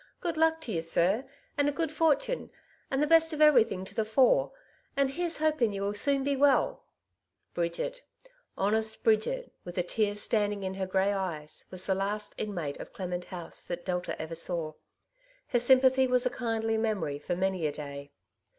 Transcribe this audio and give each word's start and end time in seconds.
Good 0.19 0.35
luck 0.35 0.61
to 0.61 0.71
ye, 0.71 0.81
sir, 0.81 1.25
and 1.59 1.69
a 1.69 1.71
good 1.71 1.91
fortin, 1.91 2.49
and 2.89 3.03
the 3.03 3.05
best 3.05 3.33
of 3.33 3.39
everything 3.39 3.85
to 3.85 3.93
the 3.93 4.03
fore; 4.03 4.51
aud 4.97 5.11
here's 5.11 5.37
hoping 5.37 5.73
ye^U 5.73 5.95
soon 5.95 6.23
be 6.23 6.35
well/' 6.35 6.81
Bridget— 7.53 8.01
honest 8.57 9.03
Bridget, 9.03 9.53
with 9.63 9.75
the 9.75 9.83
tears 9.83 10.19
standing 10.19 10.63
in 10.63 10.73
her 10.73 10.87
grey 10.87 11.13
eyes, 11.13 11.65
was 11.69 11.85
the 11.85 11.93
last 11.93 12.33
inmate 12.39 12.77
of 12.79 12.93
Clement 12.93 13.25
House 13.25 13.61
that 13.61 13.85
Delta 13.85 14.19
ever 14.19 14.33
saw. 14.33 14.73
Her 15.49 15.59
sympathy 15.59 16.07
was 16.07 16.25
a 16.25 16.31
kindly 16.31 16.79
memory 16.79 17.19
for 17.19 17.35
many 17.35 17.67
a 17.67 17.71
day. 17.71 18.11